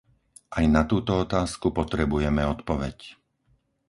[0.57, 2.97] Aj na túto otázku potrebujeme odpoveď.